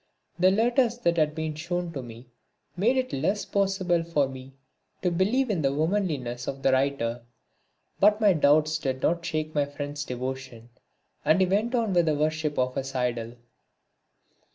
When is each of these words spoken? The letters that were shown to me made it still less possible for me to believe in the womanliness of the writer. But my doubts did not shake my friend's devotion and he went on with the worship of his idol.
The 0.39 0.49
letters 0.49 0.97
that 0.97 1.37
were 1.37 1.55
shown 1.55 1.93
to 1.93 2.01
me 2.01 2.25
made 2.75 2.97
it 2.97 3.09
still 3.09 3.19
less 3.19 3.45
possible 3.45 4.03
for 4.03 4.27
me 4.27 4.55
to 5.03 5.11
believe 5.11 5.51
in 5.51 5.61
the 5.61 5.71
womanliness 5.71 6.47
of 6.47 6.63
the 6.63 6.71
writer. 6.71 7.21
But 7.99 8.19
my 8.19 8.33
doubts 8.33 8.79
did 8.79 9.03
not 9.03 9.23
shake 9.23 9.53
my 9.53 9.65
friend's 9.67 10.03
devotion 10.03 10.69
and 11.23 11.39
he 11.39 11.45
went 11.45 11.75
on 11.75 11.93
with 11.93 12.07
the 12.07 12.15
worship 12.15 12.57
of 12.57 12.73
his 12.73 12.95
idol. 12.95 13.35